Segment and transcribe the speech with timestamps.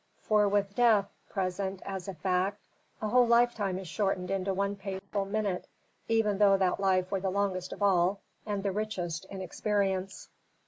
[0.17, 2.65] For with death present as a fact
[3.03, 5.67] a whole lifetime is shortened into one painful minute
[6.07, 10.27] even though that life were the longest of all and the richest in experience.